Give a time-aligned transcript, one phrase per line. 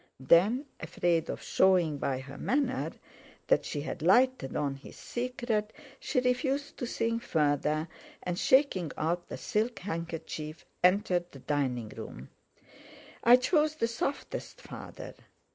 [0.19, 2.93] Then, afraid of showing by her manner
[3.45, 7.87] that she had lighted on his secret, she refused to think further,
[8.23, 12.29] and, shaking out the silk handkerchief, entered the dining room.
[13.23, 15.13] "I chose the softest, Father."